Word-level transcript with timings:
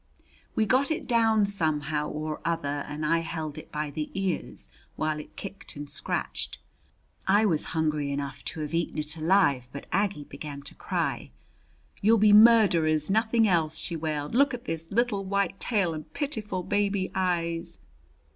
We 0.55 0.65
got 0.65 0.89
it 0.89 1.05
down 1.05 1.45
somehow 1.45 2.09
or 2.09 2.41
other 2.43 2.79
and 2.89 3.05
I 3.05 3.19
held 3.19 3.59
it 3.59 3.71
by 3.71 3.91
the 3.91 4.09
ears 4.15 4.67
while 4.95 5.19
it 5.19 5.35
kicked 5.35 5.75
and 5.75 5.87
scratched. 5.87 6.57
I 7.27 7.45
was 7.45 7.65
hungry 7.77 8.11
enough 8.11 8.43
to 8.45 8.61
have 8.61 8.73
eaten 8.73 8.97
it 8.97 9.15
alive, 9.15 9.69
but 9.71 9.85
Aggie 9.91 10.23
began 10.23 10.63
to 10.63 10.73
cry. 10.73 11.29
"You'll 12.01 12.17
be 12.17 12.33
murderers, 12.33 13.11
nothing 13.11 13.47
else," 13.47 13.77
she 13.77 13.95
wailed. 13.95 14.33
"Look 14.33 14.55
at 14.55 14.65
his 14.65 14.87
little 14.89 15.23
white 15.23 15.59
tail 15.59 15.93
and 15.93 16.11
pitiful 16.15 16.63
baby 16.63 17.11
eyes!" 17.13 17.77